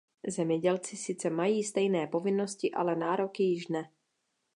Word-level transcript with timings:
Zemědělci 0.29 0.97
sice 0.97 1.29
mají 1.29 1.63
stejné 1.63 2.07
povinnosti, 2.07 2.71
ale 2.71 2.95
nároky 2.95 3.43
již 3.43 3.67
ne. 3.67 3.89